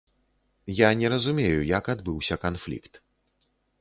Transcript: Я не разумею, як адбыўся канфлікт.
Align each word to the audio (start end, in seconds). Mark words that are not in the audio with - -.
Я 0.77 0.87
не 1.01 1.11
разумею, 1.13 1.61
як 1.77 1.91
адбыўся 1.95 2.35
канфлікт. 2.47 2.93